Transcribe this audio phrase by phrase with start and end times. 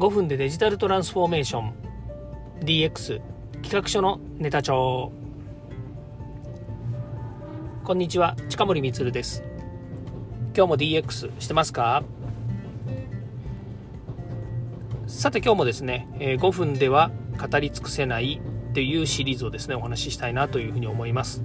[0.00, 1.74] 5分でデジタルトランスフォーメーション。
[2.60, 3.20] DX
[3.62, 5.12] 企画書のネタ帳。
[7.84, 9.44] こんにちは近森光です。
[10.56, 12.02] 今日も DX してますか？
[15.06, 21.44] さて今日もですね、え5分では語り尽くせないっていうシリーズをですねお話ししたいなというふうに思います。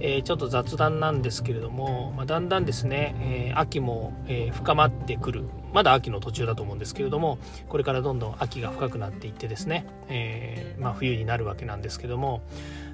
[0.00, 12.42] えー、ちょっと雑談なんですけれども、まあ、だんだんですね、えー、秋も、えー、深まってくるまだ秋の途中だと思うんですけれどもこれからどんどん秋が深くなっていってですね、えまあ、冬になるわけなんですけども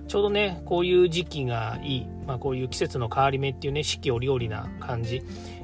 [0.08, 5.22] ちょうどねこういう時期がいい、まあ、こういう季節の変わり目っていうね四季折々な感じ、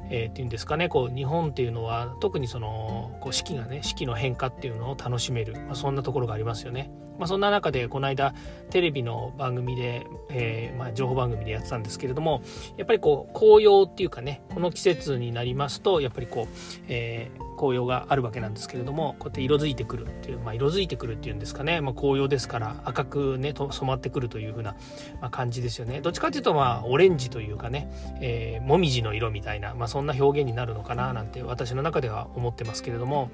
[0.09, 6.91] え、っていうんですかねこう日本っていうのは特にそのこう四季がね四季の変化っていうのを楽しめる、まあ、そんなところがありますよね。
[7.17, 8.33] まあ、そんな中でこの間
[8.69, 12.41] テレビの番組で、えー、まあ、情報番組でやってたんですけれども
[12.77, 16.55] やっぱりこう紅葉っていうかねこの季節になりますとやっぱりこう、
[16.87, 24.75] えー紅葉があるわけなんですけれどもこうやって色づいてくるっていう、まあ、色づいてくるっていうんですかね、まあ、紅葉ですから赤くね染まってくるという風な、
[25.21, 26.01] ま、感じですよね。
[26.01, 27.89] どっちかっていうとまあオレンジというかね、
[28.21, 33.29] えー、もみじの色みたいな、まあ、そんな表現になるのかななんて私の中では思ってますけれども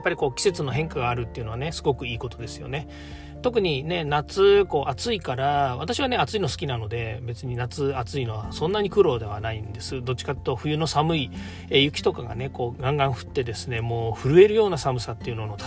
[0.00, 2.88] やっぱりこう季節の変化があるっていうのはねすごくいいことですよね。
[3.42, 10.02] 特にね夏こう暑いから私はね暑いの好きなので別に夏暑いのはそんなに苦労ではないんです。
[10.02, 11.30] どっちかというと冬の寒い、
[11.68, 15.58] え雪とかがねこうガンガン降ってですねもう震えるような寒さっていうのの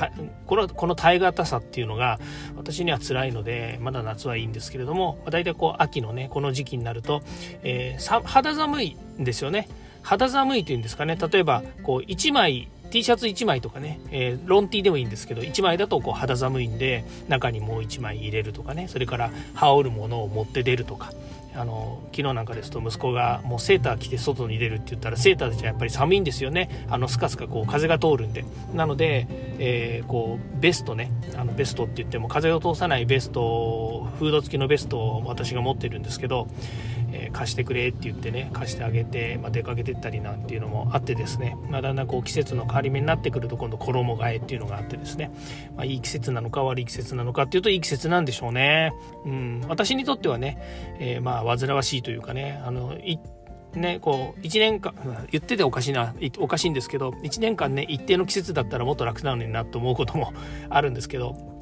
[0.47, 2.19] このこの耐え難さっていうのが
[2.55, 7.21] 私には辛いのでまだ夏はいいんですけれども大体こう秋のねこの時期になると、
[7.61, 9.69] えー、肌寒いんですよね。
[10.01, 11.15] 肌寒いというんですかね。
[11.15, 21.11] 例えばこう1枚 T シャツ1枚とかね、えー、ロン T でもいいんですけど1枚だとこう肌寒いんで中にもう1枚入れるとかねそれから羽織るものを持って出るとか
[21.55, 26.85] あの昨日なんかですと息子がもうセーター着て外に出るって言ったらセーターじゃやっぱり寒いんですよね。
[26.89, 28.43] あのスカスカこう風が通るんで。
[28.73, 29.27] なので、
[29.59, 36.47] えー、こうベストねあのベストって言っても風を通さないベストフード付きのベストを私が持ってるんですけど
[37.13, 45.31] えー、貸してくれって言ってね貸してあげて、まあ、出かけてったりなんていうのもあってですね、まあ、だんだんこう季節の変わり目になってくると今度衣替えっていうのがあってですね、
[45.75, 48.93] まあ、いい季節なのか悪い季節なのかっていうといい季節なんでしょうね。
[49.25, 50.57] うん、私にとってはね、
[50.99, 52.97] えー、まあ煩わしいというかねあの
[53.75, 54.93] ね、こう1年間
[55.31, 60.31] 言ってておかしいなおかしいんですけど1年間ね一定の季節だったらもっと楽なのになと思うことも
[60.69, 61.52] あるんですけど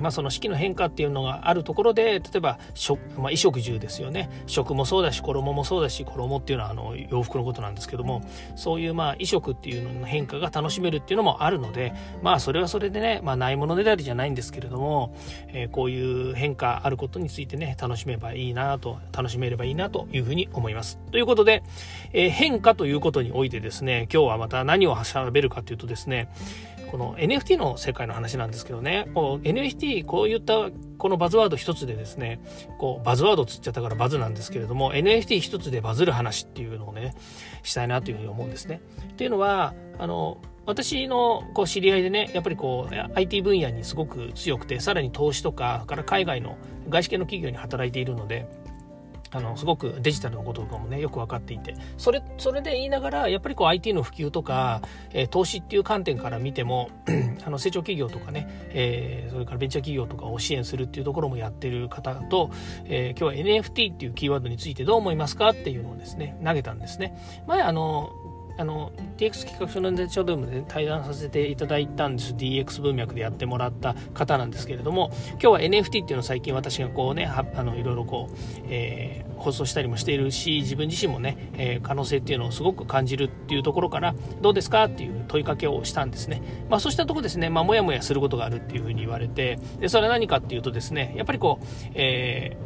[0.00, 8.22] まあ、その四季の変化っていうのがあるところで例えば食、まあ、衣食住ですよね食もそうだし衣もそうだし衣っていうのはあの洋服のことなんですけども
[8.54, 15.14] そういうまあ衣食っていうのの変化が楽しめるっていうのもあるのでまあそれはそれでね、まあ、ないものねだりじゃないんですけれども、
[15.48, 20.98] えー、こういう変化あることについてね楽しめばいいなと楽しめればいいなというふうに思います。
[21.10, 21.62] ということで、
[22.12, 26.28] え、変化ということにおいてですね今日はまた何をしゃべるかというとですね
[26.90, 32.40] この NFT の世界の話なんですけどねこう NFT こういったこのバズワード一つでですね
[32.78, 37.14] こうバズワードつっちゃったからバズなんですけれども NFT 一つでバズる話っていうのをね
[37.62, 38.80] したいなというふうに思うんですね。
[39.10, 46.56] っていうのはあの私のこう知り合いでねやっぱりこう IT 分野にすごく強くてさらに投資とかから海外の
[46.88, 48.48] 外資系の企業に働いているので
[49.32, 51.74] あのすごくデジタルのこととかもねよく分かっていて。
[51.96, 54.82] それそれで言いながらやっぱりこう IT の普及とか、
[55.12, 56.90] えー、投資っていう観点から見ても
[57.44, 62.50] あの成長企業とかね、えー、それからベンチャー企業とかを支援するっていうところもやってる方と、
[62.84, 67.16] えー、今日は NFT っていうキーワードについてどう思いますかっていうのをですね投げたんですね。
[67.46, 68.10] 前あの
[68.58, 72.34] あの DX 企画書のネタでも、ね、対談させていただいたんです。
[72.34, 78.36] DX 文脈でやってもらった方なんですけれども今日は NFT っていうのを最近私がこうねあのいろいろこう、
[78.68, 92.56] えー、放送したりもしているし自分自身もね、えー、可能性っていうのをすごく感じるっていうところからどうですかっていう問いかけをしたんですね、まあ、そうしたとこですね、まあ、もやもやすることがあるっていうふうに言われてでそれは何かっていうとですねやっぱりこう、え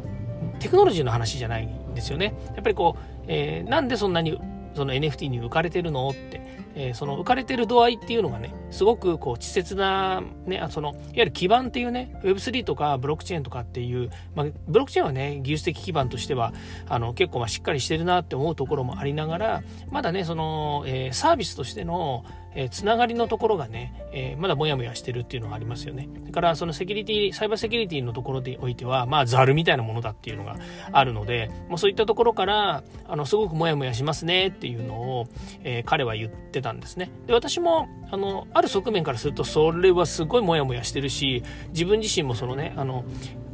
[0.57, 2.33] ー、テクノロジーの話じゃないんですよね。
[2.55, 4.39] やっぱりこう、えー、なんでそんなに
[4.75, 6.09] その NFT に浮かれてるの？
[6.09, 6.41] って、
[6.75, 16.53] えー、その浮かれてる度合いっていうのがねすごくこう稚拙な、ね、そのいわゆる基盤っていうね Web3 とかブロックチェーンとかっていう、まあ、ブロックチェーンはね技術的基盤としては
[16.87, 22.23] あの結構まあしっかりしてるなって思うところもありながらまだねその、えー、サービスとしての
[22.53, 26.09] えー、つながりのところがね、えー、まだモヤモヤしてるっていうのがありますよね。
[26.25, 30.57] だからそのセキュリティ、サイバーセキュリティのところでおいては、まあザルみたいなものだっていうのが
[30.91, 35.27] あるので、まあ、そういったところから、あの、すごくモヤモヤしますねっていうのを、
[35.63, 37.11] えー、彼は言ってたんですね。
[37.27, 43.03] で、私も、あの、ある側面からすると、それはすごいモヤモヤしてるし、自分自身もそのね、あの、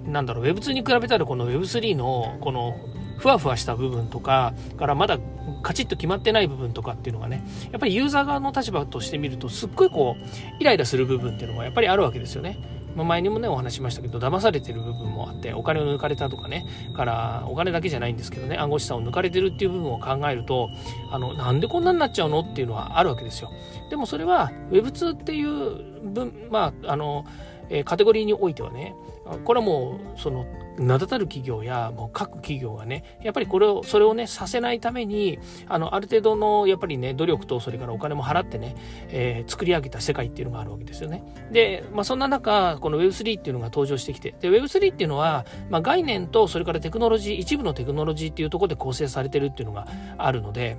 [0.06, 2.76] なんだろう、Web2 に比べたらこの Web3 のこの
[3.18, 5.20] ふわふわした部分とかからまだ
[5.64, 10.26] カチッと決まってない部分とかっていうのがねやっぱりユーザー側の立場として見るとすっごいこう
[10.60, 12.60] イライラする部分っていうのもやっぱりあるわけですよね。
[12.98, 16.66] ま前にもねお話しましたけど騙されてる部分もあってお金を抜かれたとかね
[16.96, 20.70] からお金だけじゃないんですけどね暗号資産を抜かれてるっていう部分を考えると
[21.12, 23.52] あのなんでこんなになっちゃうのっていうのはあるわけですよ。
[23.90, 27.26] でもそれは Web2 っていう分まああの
[27.70, 28.96] えカテゴリーにおいてはね
[29.44, 30.46] これはもうその
[30.78, 38.76] 名だたる企業やもう各企業がねやっぱりこれをそれをねさせないためにあのある程度のやっぱりね努力とそれからお金も払ってね、
[39.10, 41.24] えー、作り上げた世界っていうのがあるわけですよね。
[41.52, 49.88] で、まあ、そんな中この Web3 っていうのが登場してきてで Web3 っていうのは、まあ、概念とそれからテクノロジー一部のテクノロジーっていうところで構成されてるっていうのが
[50.18, 50.78] あるので。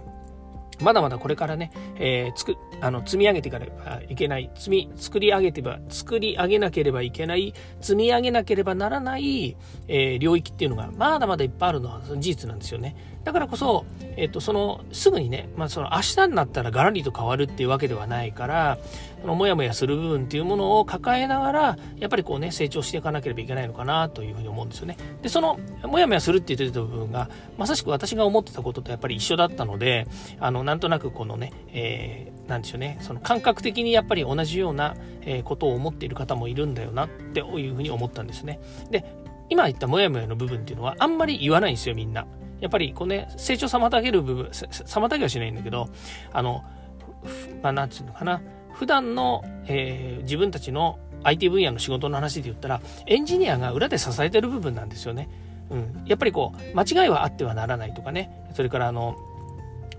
[0.81, 4.51] まだまだこれからね、えー、つくあの積み上げていかなければいけない。
[4.55, 7.55] 積み作り上げてば作り上げなければいけない。
[7.81, 9.57] 積み上げなければならない、
[9.89, 12.97] えー、領域っていうのがまだまだいっぱいあるのは事実なんですよね。
[13.29, 13.85] だからこそ、
[14.17, 18.79] えっ、とそのすぐにね、まあ、その明日になったらガラリと変わるっていうわけではないから
[19.21, 24.97] そのモヤモヤする部分っていうものを抱えながらやっぱりこうね成長していかなければいけないのかなというふうに思うんですよね。
[25.21, 27.29] でそのモヤモヤするって言ってた部分が
[27.59, 30.07] まさしく私が思ってたこととやっぱり一緒だったので
[30.41, 34.97] あのなんとなくこのね、えー、なんでしょうねその感覚的にやっぱり同じような
[35.45, 38.59] ことを思っている方もいるんだよなっていうふうに思ったんですね。
[38.91, 39.05] で
[39.51, 42.27] 今言ったモヤモヤの部分っていうのはあんまり言わないんですよみんな。
[42.61, 45.89] やっぱりこうね成長妨げる部分妨げはしないんだけど
[46.33, 46.65] あの
[47.63, 48.41] まあなんつうのかな。
[48.73, 55.29] 普段の、えー、自分たちの IT 分野の仕事の話で言ったらエンジニアが裏で支えてる部分なんですよね。
[55.71, 58.31] うん、やっぱりこう間違いはあってはならないとかね。
[58.55, 59.17] それからあの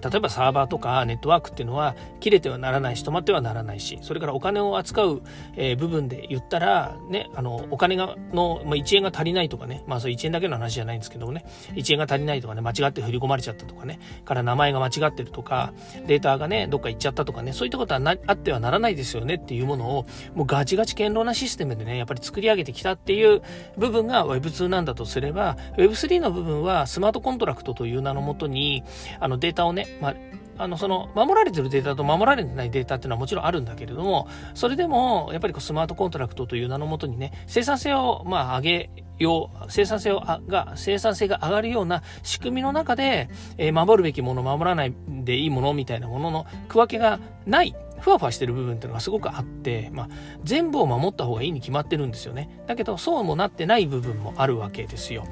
[0.02, 5.22] 例えばサーバーとかネットワークっていうのは切れてはならないし止まってはならないしそれからお金を扱う、
[5.56, 15.74] えー、部分で言ったらねあのお金がの、まあ、1円が足りないとかねまあそれ1円だけの話じゃないんですけどもね1円が足りないとかね間違って振り込まれちゃったとかねから名前が間違ってるとか
[16.08, 20.06] データがねどっか行っちゃったとかねそういったことはなあってはならないですよねっていうものを
[20.36, 23.42] もうガチガチ堅牢なシステムでねやっぱり作り上げてきたっていう
[23.78, 28.84] 部分が Web2 なんだとすれば Web3 の部分はスマートコントラクトという名のもとに
[29.20, 30.14] あのデータをね、ま
[30.60, 38.90] あの、その、守られてるデータと守られてないデータっていうのはもちろんあるんだけれども、それでも、やっぱりこうスマートコントラクトという名のもとにね、生産性を、まあ、上げ
[39.20, 50.10] よう、生産性をが、生産性が上がるような仕組みの中で、えー、守るべきもの、守らないでいいものみたいなものの区分けがないふわふわしてる部分っていうのがすごくあって、まあ、
[50.44, 52.62] 全部を守った方がいいに決まってるんですよね。
[52.68, 55.26] だけど、そうもなってない部分もあるわけですよ。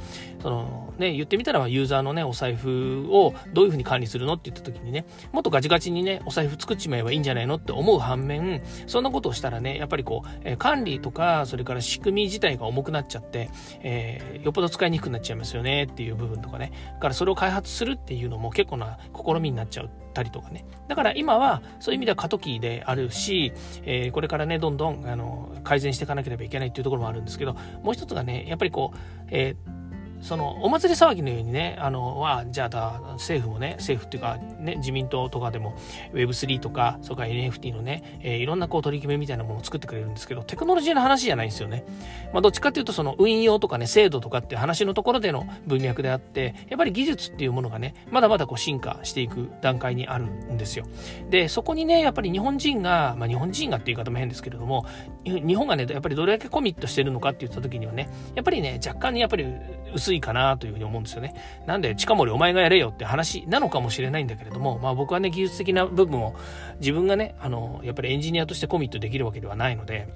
[0.48, 13.50] その、ね、言ってみたら、ユーザーのね、お財布をどういうふうに管理するのって言った時にね、もっとガチガチにね、お財布作っちまえばいいんじゃないのって思う反面、そんなことをしたらね、やっぱりこう、え管理とか、それから仕組み自体が重くなっちゃって、
[13.82, 16.72] えー、よっぽど使いにくくなっちゃいますよねっていう部分とかね。
[16.94, 20.64] だからそれを開発するっていうのも結構な試みになっちゃったりとかね。
[20.88, 23.52] だから今はそういう意味では過渡期であるし、
[23.84, 28.98] えー、これからね、どんどんあの改善していかなければいけないっていうところもあるんですけど、もう一つがね、やっぱりこう、
[29.28, 29.77] えー
[30.22, 35.76] そのお祭り騒ぎのようにねあのはじゃあだ政府もね政府っていうか、ね、自民党とかでも
[36.14, 41.86] Web3 とかそれから NFT のね、えー、いろんなこう取り決めみたいなものを作ってくれるんですけどテクノロジーの話じゃないんですよね、
[42.34, 50.86] まあ、どっちかっていうとその運用とかね制度とかっていう話のところでの文脈であってやっぱり技術っていうものがねまだまだこう進化していく段階にあるんですよ。
[51.30, 54.86] でそこにねやっぱり日本人が、まあ、日本人がっていう言い方も変ですけれども
[55.24, 59.46] 日本がねやっぱりどれだけコミットしてるのかって言った時にはねやっぱりね若干にやっぱり
[59.94, 61.34] 薄いかなというふうに思うんですよね。
[61.66, 66.36] なんで近森お前がやれよって話なのかもしれないんだけれども、まあ僕はね、技術的な部分を
[66.80, 70.08] 自分がね、あの、やっぱりエンジニアとしてコミットできるわけではないので、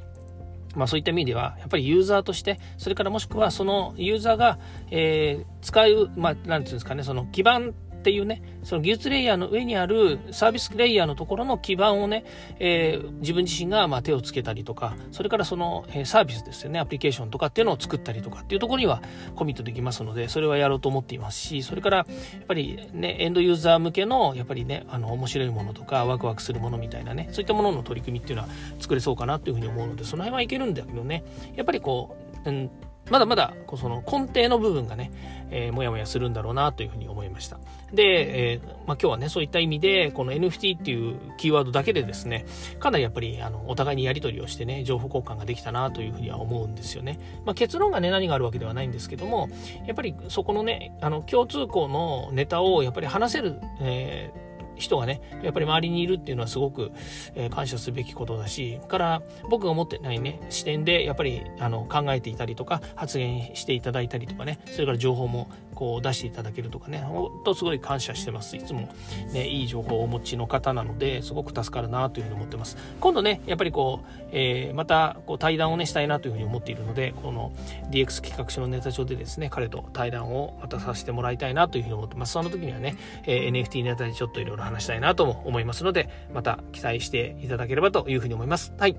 [0.76, 12.26] まあそういった意味では、やっぱりユーザーとして、それからもしくはそのユーザーが、えー、使う、まあなんていうんですかね、その基盤っていうね、その技術レイヤーの上にあるサービスレイヤーのところの基盤をね、
[12.60, 19.04] えー、自分自身がま手をつけたりとか、それからその、えサービスですよね、アプリケーションとかっていうのを作ったりとかっていうところには
[19.36, 22.06] コミットできますので、それはやろうと思っていますし、それからや
[22.40, 31.24] っぱりね、エンドユーザー向けのやっぱりね、あの面白いものとかワクワクするものみたいなね、そういったものの取り組みっていうのは作れそうかなというふうに思うので、その辺はいけるんだけどね、
[31.56, 32.72] やっぱりこう、うん
[33.10, 35.12] まだまだその根底の部分がね、
[35.50, 37.60] えー、もやもやするんだろうなというふうに思いました。
[37.94, 42.46] で、えー、まあ、今日はね、そういった意味で、この NFT っていうキーワードだけでですね、
[42.80, 47.20] かなりやっぱり、あの、お互いにやり取りをしてね、情報交換ができたなというふうには思うんですよね。
[47.46, 49.50] まあ、結論がね、何があるわけではないんですけども、
[49.86, 54.51] やっぱりそこのね、あの、共通項のネタをやっぱり話せる、えー
[54.82, 56.92] 人がねやっぱり周りにいるっていうのはすごく、
[57.36, 68.56] え、感謝すべきことだしから僕が持ってないね視点でやっぱりあの考えていたりとか発言していただいたりとかねそれから情報もこう出していただけるとかねほんとすごい感謝してます。
[68.56, 68.90] いつも
[69.34, 72.78] ねいい情報をお持ちの方なのですごく助かるなというふうに思ってます。
[73.00, 77.52] 今度ねやっぱりこう、えー、またこう対談をねしたいなというふうに思っているのでこの
[77.90, 82.34] DX 企画書のネタ帳でですね彼と対談をまたさせてもらいたいなというふうに思ってます。
[82.34, 82.96] その時にはね、
[83.26, 88.98] えー、NFT ネタでちょっといろいろ話したいなとも思いますのでまた期待していただければというふうに思いますはい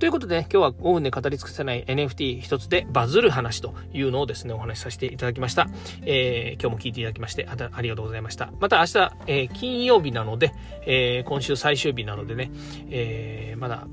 [0.00, 5.68] ということで、今日は5分で語り尽くせない NFT 一つでバズる話というのをですね、お話しさせていただきました。
[6.06, 8.50] えー、今日も聞いていただきましてあ、ありがとうございました。
[8.60, 10.54] また明日、えー、金曜日なので、
[10.86, 12.50] えー、今週最終日なのでね、
[12.88, 13.86] えまだ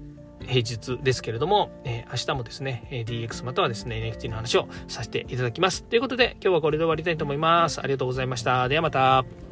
[0.47, 5.83] 平日ですけれども、え明日もですね、DX またはですね、NFT の話をさせていただきます。
[5.83, 7.81] ということで、今日はこれで終わりたいと思います。
[7.81, 8.69] ありがとうございました。
[8.69, 9.46] ではまた。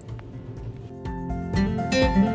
[1.96, 2.35] Thank you.